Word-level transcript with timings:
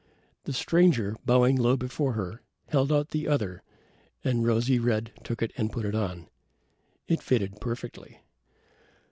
The 0.45 0.53
stranger, 0.53 1.15
bowing 1.27 1.57
low 1.57 1.77
before 1.77 2.13
her, 2.13 2.41
held 2.69 2.91
out 2.91 3.09
the 3.09 3.27
other, 3.27 3.61
and 4.23 4.43
Rosy 4.43 4.79
red 4.79 5.11
took 5.23 5.43
it 5.43 5.53
and 5.55 5.71
put 5.71 5.85
it 5.85 5.93
on. 5.93 6.27
It 7.07 7.21
fitted 7.21 7.61
perfectly. 7.61 8.23